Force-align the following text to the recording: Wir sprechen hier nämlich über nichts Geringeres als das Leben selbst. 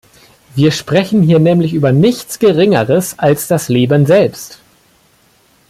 Wir 0.55 0.71
sprechen 0.71 1.21
hier 1.21 1.37
nämlich 1.37 1.75
über 1.75 1.91
nichts 1.91 2.39
Geringeres 2.39 3.19
als 3.19 3.47
das 3.47 3.69
Leben 3.69 4.07
selbst. 4.07 4.59